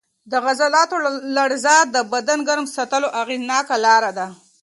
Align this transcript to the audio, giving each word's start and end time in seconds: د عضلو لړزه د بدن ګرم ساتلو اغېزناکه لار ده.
د 0.31 0.33
عضلو 0.45 1.09
لړزه 1.35 1.75
د 1.93 1.95
بدن 2.13 2.39
ګرم 2.47 2.65
ساتلو 2.75 3.07
اغېزناکه 3.21 3.75
لار 3.85 4.03
ده. 4.17 4.27